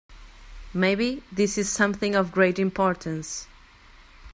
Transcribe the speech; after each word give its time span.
Maybe 0.73 1.21
this 1.31 1.59
is 1.59 1.71
something 1.71 2.15
of 2.15 2.31
great 2.31 2.57
importance. 2.57 3.45